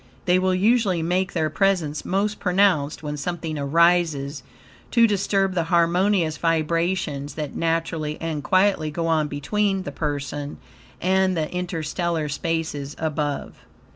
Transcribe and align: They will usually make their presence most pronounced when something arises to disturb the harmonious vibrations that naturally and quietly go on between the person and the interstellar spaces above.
They 0.25 0.39
will 0.39 0.55
usually 0.55 1.03
make 1.03 1.33
their 1.33 1.51
presence 1.51 2.03
most 2.03 2.39
pronounced 2.39 3.03
when 3.03 3.17
something 3.17 3.59
arises 3.59 4.41
to 4.89 5.05
disturb 5.05 5.53
the 5.53 5.65
harmonious 5.65 6.37
vibrations 6.37 7.35
that 7.35 7.53
naturally 7.55 8.17
and 8.19 8.43
quietly 8.43 8.89
go 8.89 9.05
on 9.05 9.27
between 9.27 9.83
the 9.83 9.91
person 9.91 10.57
and 10.99 11.37
the 11.37 11.53
interstellar 11.53 12.29
spaces 12.29 12.95
above. 12.97 13.57